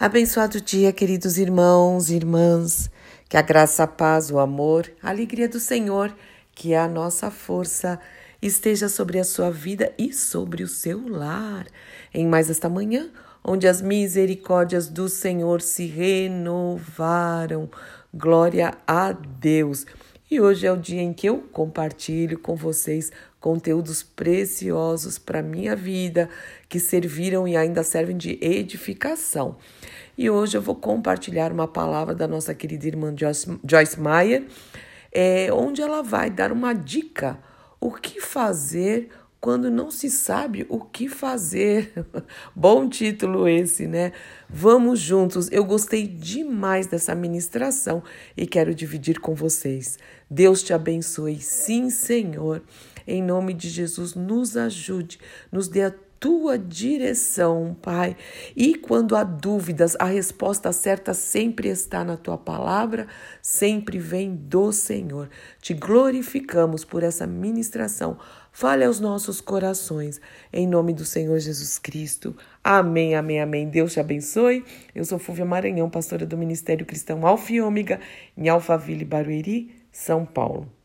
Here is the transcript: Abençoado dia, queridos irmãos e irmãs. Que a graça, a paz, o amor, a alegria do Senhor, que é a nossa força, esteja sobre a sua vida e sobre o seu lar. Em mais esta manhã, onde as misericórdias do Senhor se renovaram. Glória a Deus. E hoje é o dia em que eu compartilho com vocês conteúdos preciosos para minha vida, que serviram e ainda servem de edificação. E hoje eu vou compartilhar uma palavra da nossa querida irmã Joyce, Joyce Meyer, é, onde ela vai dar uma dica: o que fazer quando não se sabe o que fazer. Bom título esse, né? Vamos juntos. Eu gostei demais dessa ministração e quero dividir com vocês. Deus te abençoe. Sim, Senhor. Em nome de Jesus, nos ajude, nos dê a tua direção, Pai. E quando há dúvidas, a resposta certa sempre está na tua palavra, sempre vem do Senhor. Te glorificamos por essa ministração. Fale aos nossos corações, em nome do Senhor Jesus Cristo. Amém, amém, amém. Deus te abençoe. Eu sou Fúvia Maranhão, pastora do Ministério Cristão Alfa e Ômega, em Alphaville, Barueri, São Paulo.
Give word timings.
Abençoado 0.00 0.62
dia, 0.62 0.94
queridos 0.94 1.36
irmãos 1.36 2.08
e 2.08 2.16
irmãs. 2.16 2.90
Que 3.28 3.36
a 3.36 3.42
graça, 3.42 3.82
a 3.82 3.86
paz, 3.86 4.30
o 4.30 4.38
amor, 4.38 4.90
a 5.02 5.10
alegria 5.10 5.46
do 5.46 5.60
Senhor, 5.60 6.10
que 6.54 6.72
é 6.72 6.78
a 6.78 6.88
nossa 6.88 7.30
força, 7.30 8.00
esteja 8.40 8.88
sobre 8.88 9.18
a 9.18 9.24
sua 9.24 9.50
vida 9.50 9.92
e 9.98 10.10
sobre 10.10 10.62
o 10.62 10.66
seu 10.66 11.06
lar. 11.06 11.66
Em 12.14 12.26
mais 12.26 12.48
esta 12.48 12.66
manhã, 12.66 13.10
onde 13.44 13.68
as 13.68 13.82
misericórdias 13.82 14.88
do 14.88 15.06
Senhor 15.06 15.60
se 15.60 15.84
renovaram. 15.84 17.68
Glória 18.14 18.72
a 18.86 19.12
Deus. 19.12 19.84
E 20.30 20.40
hoje 20.40 20.64
é 20.64 20.70
o 20.70 20.76
dia 20.76 21.02
em 21.02 21.12
que 21.12 21.28
eu 21.28 21.38
compartilho 21.38 22.38
com 22.38 22.54
vocês 22.54 23.10
conteúdos 23.40 24.04
preciosos 24.04 25.18
para 25.18 25.42
minha 25.42 25.74
vida, 25.74 26.28
que 26.68 26.78
serviram 26.78 27.48
e 27.48 27.56
ainda 27.56 27.82
servem 27.82 28.16
de 28.16 28.38
edificação. 28.40 29.56
E 30.16 30.30
hoje 30.30 30.56
eu 30.56 30.62
vou 30.62 30.76
compartilhar 30.76 31.50
uma 31.50 31.66
palavra 31.66 32.14
da 32.14 32.28
nossa 32.28 32.54
querida 32.54 32.86
irmã 32.86 33.12
Joyce, 33.16 33.58
Joyce 33.68 34.00
Meyer, 34.00 34.46
é, 35.10 35.52
onde 35.52 35.82
ela 35.82 36.00
vai 36.00 36.30
dar 36.30 36.52
uma 36.52 36.74
dica: 36.74 37.36
o 37.80 37.90
que 37.90 38.20
fazer 38.20 39.08
quando 39.40 39.70
não 39.70 39.90
se 39.90 40.10
sabe 40.10 40.66
o 40.68 40.80
que 40.80 41.08
fazer. 41.08 41.92
Bom 42.54 42.88
título 42.88 43.48
esse, 43.48 43.86
né? 43.86 44.12
Vamos 44.48 45.00
juntos. 45.00 45.50
Eu 45.50 45.64
gostei 45.64 46.06
demais 46.06 46.86
dessa 46.86 47.14
ministração 47.14 48.02
e 48.36 48.46
quero 48.46 48.74
dividir 48.74 49.18
com 49.18 49.34
vocês. 49.34 49.98
Deus 50.30 50.62
te 50.62 50.74
abençoe. 50.74 51.40
Sim, 51.40 51.88
Senhor. 51.88 52.62
Em 53.06 53.22
nome 53.22 53.54
de 53.54 53.68
Jesus, 53.68 54.14
nos 54.14 54.56
ajude, 54.56 55.18
nos 55.50 55.68
dê 55.68 55.82
a 55.82 55.94
tua 56.20 56.58
direção, 56.58 57.74
Pai. 57.80 58.14
E 58.54 58.74
quando 58.74 59.16
há 59.16 59.24
dúvidas, 59.24 59.96
a 59.98 60.04
resposta 60.04 60.70
certa 60.70 61.14
sempre 61.14 61.70
está 61.70 62.04
na 62.04 62.16
tua 62.18 62.36
palavra, 62.36 63.08
sempre 63.40 63.98
vem 63.98 64.36
do 64.36 64.70
Senhor. 64.70 65.30
Te 65.62 65.72
glorificamos 65.72 66.84
por 66.84 67.02
essa 67.02 67.26
ministração. 67.26 68.18
Fale 68.52 68.84
aos 68.84 69.00
nossos 69.00 69.40
corações, 69.40 70.20
em 70.52 70.66
nome 70.66 70.92
do 70.92 71.06
Senhor 71.06 71.38
Jesus 71.38 71.78
Cristo. 71.78 72.36
Amém, 72.62 73.14
amém, 73.14 73.40
amém. 73.40 73.68
Deus 73.68 73.94
te 73.94 74.00
abençoe. 74.00 74.62
Eu 74.94 75.04
sou 75.06 75.18
Fúvia 75.18 75.46
Maranhão, 75.46 75.88
pastora 75.88 76.26
do 76.26 76.36
Ministério 76.36 76.84
Cristão 76.84 77.26
Alfa 77.26 77.52
e 77.52 77.60
Ômega, 77.62 77.98
em 78.36 78.48
Alphaville, 78.48 79.04
Barueri, 79.06 79.74
São 79.90 80.26
Paulo. 80.26 80.79